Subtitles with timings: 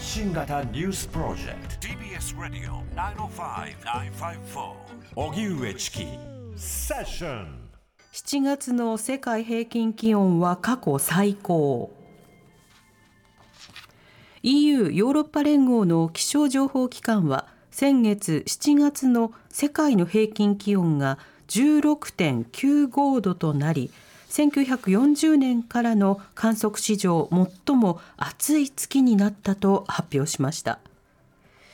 [0.00, 1.88] 発信型ニュースプロジェクト。
[1.88, 2.82] TBS ラディオ
[3.28, 4.72] 905-954
[5.14, 6.06] おぎゅうえちき
[6.56, 7.68] セッション
[8.10, 11.92] 7月の世界平均気温は過去最高。
[14.42, 23.90] EU ヨーロッパ連合の気象情報機関は先月7月の世界の平均気温が16.95度となり
[24.30, 27.28] 1940年からの観測史上
[27.66, 30.78] 最も暑い月になったと発表しました。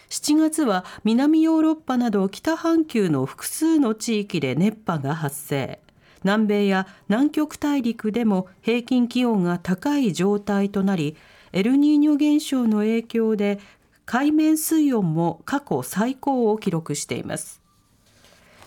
[0.08, 5.80] 7月は南ヨーロッパなど北半球の複数の地域で熱波が発生。
[6.24, 11.16] 南米や南極大陸でも平均気温が高い状態となり
[11.52, 13.60] エルニーニョ現象の影響で
[14.06, 17.60] 海面水温も過去最高を記録しています。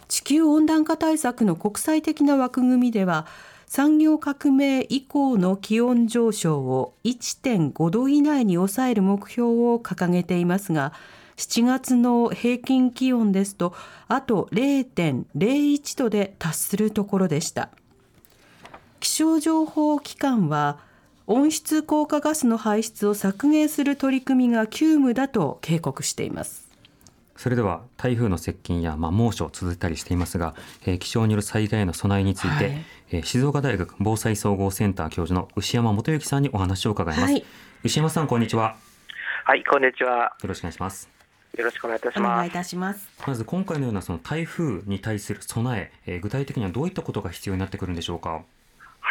[0.07, 3.25] 地球温暖化対策の国際的な枠組みでは
[3.69, 10.91] 産業革命以降の気温上昇を1.5度以内に抑える目標を掲げていますが
[11.37, 13.75] 7月の平均気温ですと
[14.07, 17.69] あと0.01度で達するところでした。
[18.99, 20.79] 気象情報機関は
[21.27, 26.67] 温室効果ガスの排出を削減する取り組みが急務だと警告しています。
[27.39, 37.45] それでは台風の接近や、まあ、猛暑続いたりしていますが、えー、気象による災害への備えについて、はい、えー、静岡大学防災総合センター教授の牛山元幸さんにお話を伺います、はい、
[37.83, 38.75] 牛山さんこんにちは
[39.45, 41.09] はいこんにちはよろしくお願いします
[41.57, 42.31] よろしくお願いいたします。
[42.31, 43.09] お願いいたします。
[43.25, 48.43] まず今回のようなその台風に対する備え、えー、具体的にはどういったことが必要になってくるんでしょうか？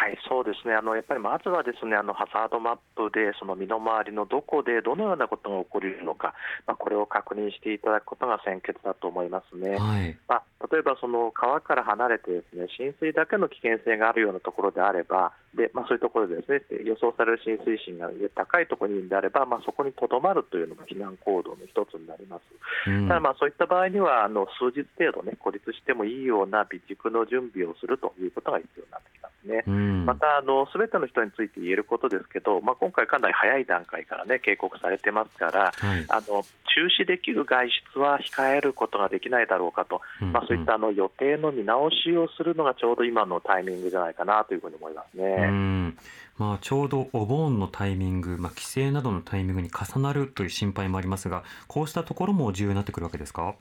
[0.09, 0.73] はい、そうですね。
[0.73, 6.33] あのやっぱりまずはですね、あのハザードマップでその身の回りのどこでどのようなことが起こりるのか、
[6.65, 9.77] まあ、これを確認していただくことが先決だと思いますね。
[9.77, 22.89] はい、まあ、例えばその川から離れてですね、浸水だけの危険性があるようなところであれば、でまあ、そういうところでですね予想される浸水深が高いところにいるんであれば、まあ、そこにとどまるというのが避難行動の一つになります。
[22.89, 29.18] うん、ただまあそういった場合にはあの数日程度ね孤立してもいいような備蓄の準備をするということが必要になってきます
[29.49, 29.63] ね。
[29.67, 36.43] うん、またあのすべての人について言えることですけど、まあ、今回かなり早い段階からね警告されてますから、はい、あの
[36.75, 45.23] 中止できる外出は控えることができないだろうかと、うんうん、まあ、そういったあの予定の見直しをするのがちょうど今のタイミングじゃないかなというふうに思いますね。
[45.23, 45.97] うん
[46.37, 53.55] まあ、ちょうどお盆のタイミング、まあ、帰省などのタイミングに重なるという心配もありますが、こうしたところも重要になってくるわけですか？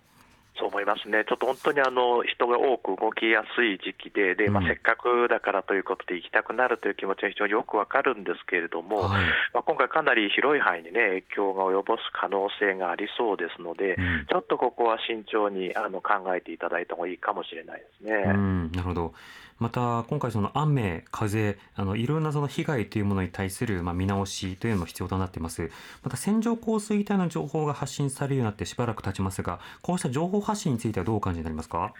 [0.58, 9.24] そう思いますね、ちょっと本当にあの人が多く動きやすい時期で、でまあ、せっかくだからということで行きたくなるという気持ちは非常によくわかるんですけれども、はい、
[9.54, 18.14] まあ、今回、かなり広い範囲に、ね、影響が及ぼす可能性がありそうですので、うん、ちょっとここは慎重にあの考えていただいた方がいいかもしれないですね。
[18.34, 19.14] うんなるほど
[19.58, 25.70] また今回その雨風あのいろんなその被害というものに対するまあ見直しというのも必要となっています。
[26.02, 31.92] また線状降水帯の情報が発信されるようになってしばらく経ちますがこうした情報発信についてはどうお感じになりますか？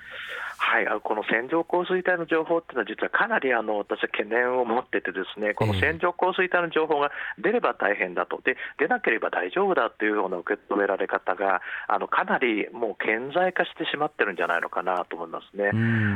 [0.61, 15.71] はい、この線状降水帯の情報っていうのは、実はかなりあの私は懸念を持ってて、ですねこの線状降水帯の情報が出れば大変だと、で出なければ大丈夫だというような受け止められ方が、あのかなりもう顕在化してしまってるんじゃないのかなと思いますね。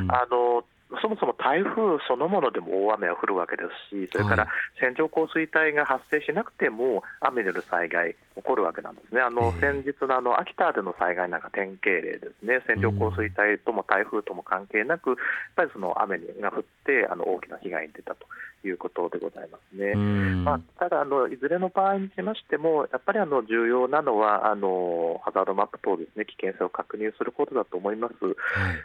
[0.08, 0.64] あの
[1.00, 4.48] そもそも台風そのものでも大雨は降るわけですし、それから
[4.80, 15.19] 線状降水帯が発生しなくても、雨による災害、起こるわけなんですね、あの先日のあの秋田での災害なんか典型例ですね、線状降水帯とも台風とも関係なく、やっ
[15.56, 18.26] ぱりその雨が降って、あの大きな被害に出たと
[18.64, 19.94] いうことでございますね。
[19.94, 28.14] まあ、ただあの、いずれの場合にしましても、やっぱりあの重要なのはあの、ハザードマップ等ですね、危険性を確認することだと思います。
[28.25, 28.34] はい、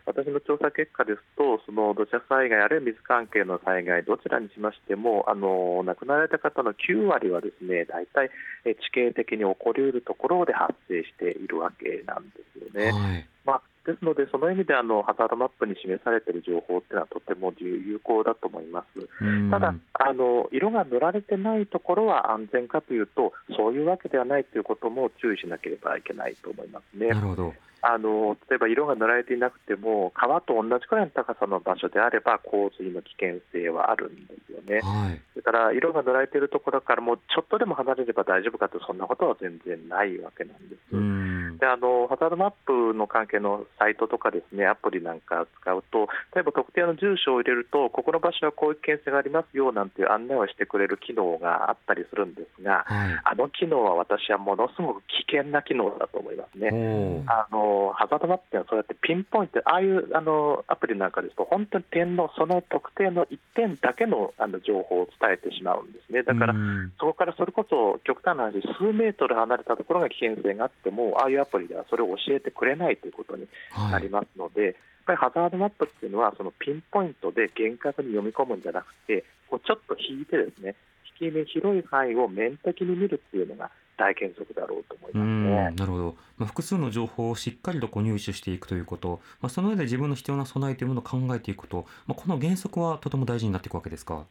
[0.06, 8.30] 私の調査結果ですと、その土砂災害、あるいは水関係の災害、どちらにしましても、あの亡くなられた方の9割はですね、大体
[8.64, 12.92] 地形的に起こりうるところで発生しているわけなんですよね。
[12.92, 19.50] はいまあですので、その意味であのハザードマップに示されている情報っていうのはとても有効だと思います。
[19.50, 27.08] ただあの、色が塗られてないところは安全かというと、そういうわけではないということも注意しなければいけないと思いますね。
[27.08, 41.60] なるほどあの例えば色が塗られていなくても川と同じくらいの高さの場所であれば洪水の危険性はあるんですよね、はい、それから色が塗られているところからもうちょっとでも離れれば大丈夫かとそんなことは全然ないわけなんです。
[41.60, 53.22] であのハザードマップの関係けのサイトとかですねアプリなんか使うと例えば特定の住所を入れるとここの場所はこういう危険性がありますよなんていう案内をしてくれる機能があったりするんですが、はい。
[53.24, 57.24] あの機能は私はものすごく危険な機能だと思いますね。
[57.28, 66.24] あのハザードマップってそうやってピンポイント、ああいうあのアプリなんかですと、本当に点のその特定の一点だけのあの情報を伝えてしまうんですね。
[66.24, 74.04] だから、うんそこからそれこそ極端な話、数メートル離れたところが危険性があっても、ああいうアプリではそれを教えてくれないということになはい。
[74.04, 74.74] りますので、やっ
[75.06, 80.76] ぱりハザードマップっていうのは、そのピンポイントで厳格に読み込むんじゃなくて、こうちょっと引いてですね、
[81.22, 85.64] 引き目広い範囲を面的に見るっていうのが大原則だろうと思いうますんね。
[85.76, 94.26] なるほど、まあ、複数の情報をしっかりとこう入手していくということ、まあ、その上で自分の必要な備えというものを考えていくこと、まあ、この原則はとても大事になっていくわけですか？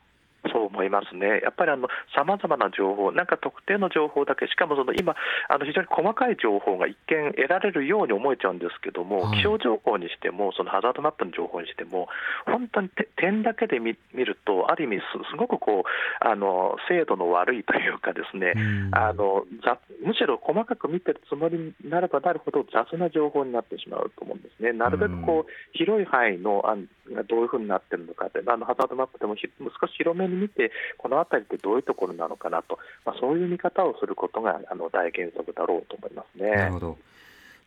[0.76, 1.73] 思いますね、やっぱり
[2.14, 5.17] さまざまな情報、なんか特定の情報だけ、しかもその今、
[5.49, 9.38] あの非常に細かい情報が一見得られるように思えちゃうんですけども、はい。
[9.38, 12.08] 気象情報にしても、そのハザードマップの情報にしても、
[12.44, 15.88] 本当にて点だけで見見ると、ある意味す、すごくこう
[16.20, 18.90] あの精度の悪いというか、ですね、うん。
[18.93, 24.73] あの雑むしろ細かく見てるつもりになればなるほど雑な情報になってしまうと思うんですね。
[24.73, 29.49] なるべくこう、広い範囲のあんがどういうふうになってるのかって、あのハザードマップでもひ
[29.81, 36.81] 少し広めに見て、でこの辺りってどういうところなのかなと、まあ、そういう見方をすることがあの大原則だろうと思いますねなるほ。
[36.81, 36.99] ど。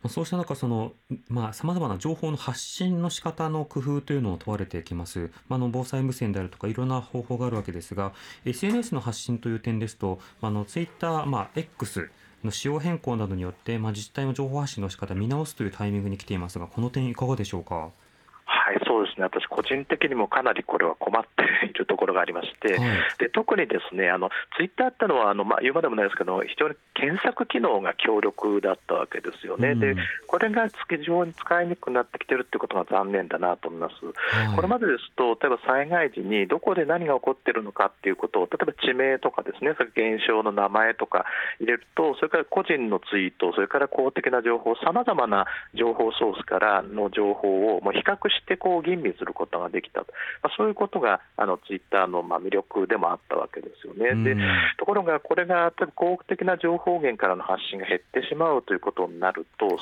[0.08, 0.92] そうした中、その、
[1.28, 5.30] まあ、様々な情報の発信の仕方の工夫というのを問われてきます。
[5.46, 8.14] まあ、の、防災無線であるとか、いろんな方法があるわけですが、
[8.46, 12.08] SNS の発信という点ですと、まああの、ツイッター、まあ、X
[12.42, 17.90] の仕様変更などによって、まあ、自治体の情報発信の仕方を見直すというタイミングに来ていますが、この点いかがでしょうか？
[19.10, 22.80] ですね、私、個人的にもかなりこれは困っている ところがありまして、はい。
[23.18, 33.94] で特にですねあのツイッターってのはあの、まあ、言うまでもないですけど、非常に検索機能が強力だったわけですよね、でうんこれが非常に使いにくくなってきてるってことが残念だなと思います。
[34.04, 41.24] はいこれまでですと、例えば災害時にどこで何が起こっているのかっていうことを、例えば地名とかですね、それ現象の名前とか
[41.58, 50.12] 入れると、それから個人のツイート、それから公的な情報、さまざまな情報ソースからの情報をもう比較してこう吟味することができたと、
[50.42, 54.22] まあ、そういうことがあのツイッターのまあ魅力でもあったわけですよね。
[54.24, 54.40] でうん。
[54.78, 59.78] ところが、これが広告的な情報源からの発信が減ってしまうということになると、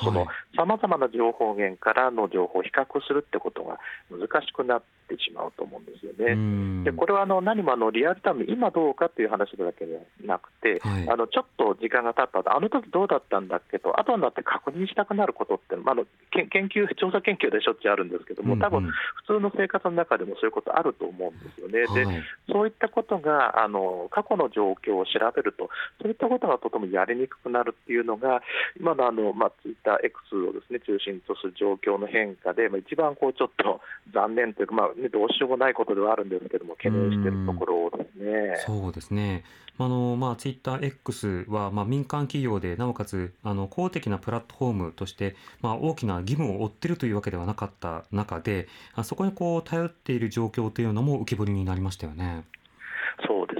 [0.55, 3.79] さまざまな情報源からの情報を比較するってことが
[4.09, 6.33] 難しくなってしまうと思うんですよね。
[6.33, 18.89] うんでこれはあの何もあのリアルタイム、今どうかという話だけではなくて、はいあのちょっと時間が経った後、あの時どうだったんだっけと、後になって確認したくなることって、まあ、あの研研究、調査研究でしょっちゅうあるんですけども、多分
[19.27, 21.85] 普通の生活の中でもそういうことあると思うんですよね。
[21.93, 25.69] ではいそういったことがあの過去の状況を調べると、
[26.01, 28.41] そういったことがとてもやりにくくなるっていうのが、
[28.79, 33.81] 今のあの、まあ、ツイッター X をです、ね、中心とする状況の変化で、まあ、一番こうちょっと
[34.13, 38.55] 残念というか、まあね、どうしようもないことではあるんですけども、懸念しているところですね。
[38.65, 39.43] そうですね。
[39.77, 52.43] あのまあツイッター X はまあ民間企業でなおかつあの公的なプラットフォームとしてまあ大きな義務を負っているというわけではなかった中で、あそこにこう頼っている状況というのも浮き彫りになりましたよね。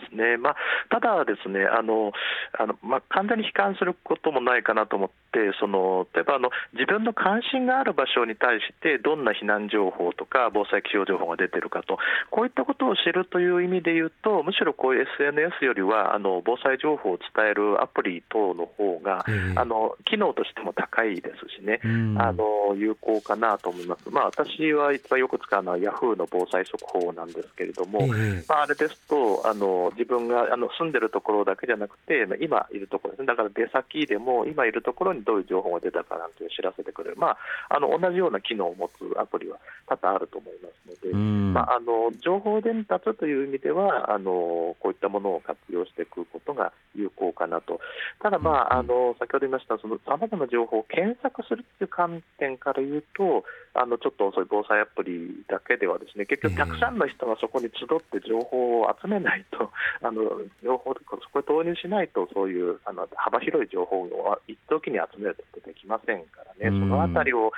[0.10, 0.56] ですね、まあ、
[0.90, 2.12] ただですね、あの
[2.58, 11.98] あのまあ、完全に悲観することもないかなと思って、その例えばあの自分の関心がある場所に対して、どんな避難情報とか防災気象情報が出てるかと、
[12.32, 19.54] こういったことを知るという意味で言うと、むしろこういう SNS よりは、あの防災情報を伝えるアプリ等の方が、ええ。
[19.56, 21.80] あの機能としても高いですしね。
[21.84, 22.22] うん。
[22.22, 28.46] あの有効かなと思います、まあ、私は一番よく使うのは Yahoo の防災速報なんですけれども、ええ。
[28.48, 37.38] まあ、あれですと、あの自分があの住んでるところだけじゃなくて、まあ今いるところですね、だから出先でも、今いるところにどういう情報が出たかなんていう知らせてくれる、まあ、
[37.76, 41.12] あの同じような機能を持つアプリは多々あると思いますので。
[41.12, 41.54] うん。
[41.54, 47.80] まあ、あの情報伝達という意味ではあの、こういったものを活用していくことが有効かなと、
[48.22, 60.24] ただ、まあ、あの先ほど言いました、さまざまな情報を検索するという観点から言うと、あのちょっとそういう防災アプリだけでは、ですね結局、たくさんの人がそこに集って情報を集めないと、あの
[60.64, 67.52] 情報そこに投入しないと、そういうあの幅広い情報を一時に集めることできませんからね、うんそのあたりを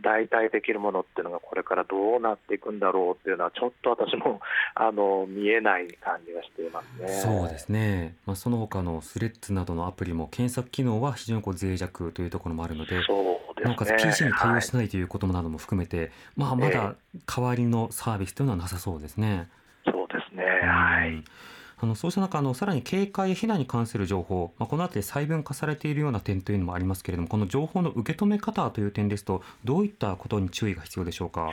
[0.00, 4.40] 代替できるものっていうのが、これからどうなっていくんだろうっていうのは、ちょっと私も
[4.74, 7.08] あの見えない感じがしていますね。
[7.08, 8.16] そうですね。
[8.26, 13.00] まあその他のスレッズなどのアプリも検索機能は非常にこう脆弱というところもあるので。
[13.62, 16.94] なおかつ PC に対応しはいないということなども含めて、まあまだ
[17.26, 19.48] 代わりのサービスというのはなさそうですね。
[19.84, 21.24] そうですね、はいうん
[21.78, 31.52] あのそうした中あのさらに警戒避難に関する情報、まあ、この辺り細分化されているような点というのもありますけれどもこの情報の受け止め方という点ですとどういったことに注意が必要でしょうか？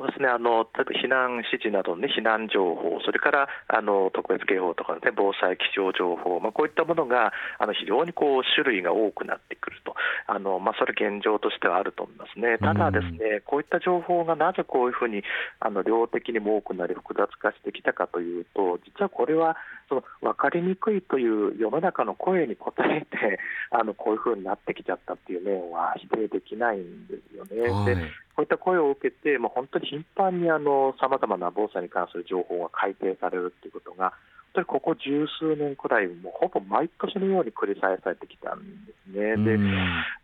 [0.00, 0.28] そうですね。
[0.28, 9.94] あの例えば避難指示などの、ね、避難情報、それからあの特別警報とか、ね、防災気象情報、まあ、こういったものがあの非常にこう種類が多くなってくると、
[10.26, 12.56] あのまあ、それ現状としてはあると思いますね。
[12.56, 15.22] ただ、ですね、こういった情報がなぜこういうふうに
[15.60, 19.56] あの量的にも多くなり、複雑化してきたかというと、実はこれは
[19.90, 27.68] その分かりにくいという世の中の声に応えて、 あのこういうふうになってきちゃったっていう面は否定できないんですよね。
[27.68, 28.00] はい、でこ
[28.38, 39.36] ういった声を受けて、もう本当に頻繁にさまざまな防災に関する情報が改定されるということが、本当にここ十数年くらい、もうほぼ毎年のように繰り返されてきたんですね。
[39.36, 39.56] で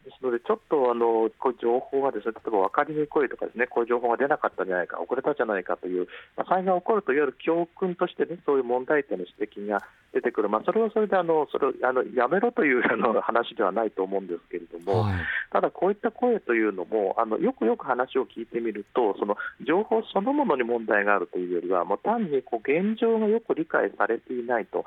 [0.06, 6.06] ですので、ちょっとあのこう情報がですね、例えば分かりにくいとかですね、こういう情報が出なかったんじゃないか、遅れたんじゃないかという、
[6.36, 15.14] まあ、災害が起こるといわゆる教訓としてね、そういう問題点の指摘が出てくる、まあ、それはそれであのそれをあのやめろというあの話ではないと思うんですけれども、はい、
[15.52, 24.84] ただ、こういった声というのもあのよくよく話を聞いてみると、その情報そのものに問題があるというよりは、もう単にこう現状がよく理解されていないと。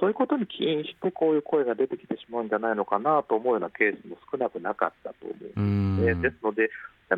[0.00, 5.60] そういうことに起因してこういう声が出てきてしまうんじゃないのかなと思うようなケースも少なくなかったと思う。
[5.60, 5.96] ん。
[6.00, 6.70] です、ね、ですので、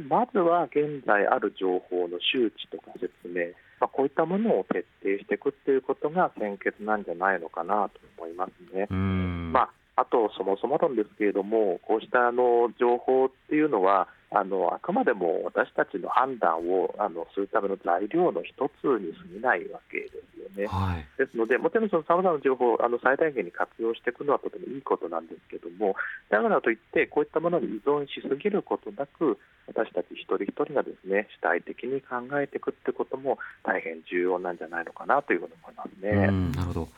[0.08, 3.46] まずは現在ある情報の周知とか説明、
[3.80, 8.86] まあ、こういったものを徹底していくということが先決なんじゃないのかなと思いますね。
[8.90, 20.66] まああと、そもそもなんですけれども、こうしたあの情報っていうのは、あのあくまでも私たちの判断をあのするための材料の一つに過ぎないわけですよね。
[20.66, 25.96] はい、ですので、もちろんさまざまな情報をあの最大限に活用していくのはとてもいいことなんですけども、
[26.30, 36.26] だからといって、こういったものに依存しすぎることなく、私たち一人一人がですね主体的に考えていくってことも大変重要なんじゃないのかなというふうに思いますね。
[36.56, 36.88] なるほど。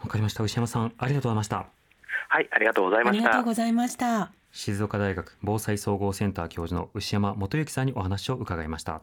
[0.00, 0.44] わかりました。
[0.44, 1.66] 牛山さん、ありがとうございました。
[2.28, 3.24] はい、ありがとうございました。
[3.24, 4.32] ありがとうございました。
[4.52, 9.02] 静岡大学防災総合センター教授の牛山元幸さんにお話を伺いました。